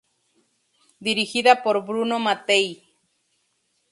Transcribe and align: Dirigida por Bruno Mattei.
Dirigida 1.07 1.53
por 1.63 1.75
Bruno 1.87 2.15
Mattei. 2.25 2.67